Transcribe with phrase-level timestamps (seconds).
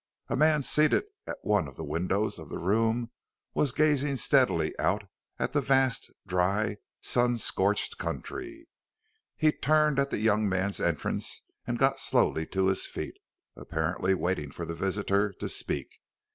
[0.29, 3.11] A man seated at one of the windows of the room
[3.53, 5.03] was gazing steadily out
[5.37, 8.67] at the vast, dry, sun scorched country.
[9.37, 13.17] He turned at the young man's entrance and got slowly to his feet,
[13.55, 15.99] apparently waiting for the visitor to speak.